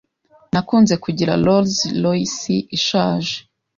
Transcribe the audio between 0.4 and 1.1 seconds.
Nakunze